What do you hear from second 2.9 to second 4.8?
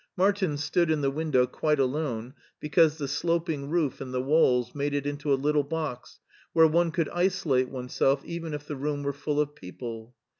the sloping roof and the walls